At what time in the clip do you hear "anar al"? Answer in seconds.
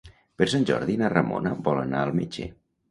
1.87-2.19